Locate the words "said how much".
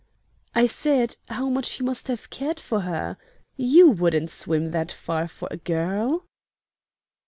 0.65-1.73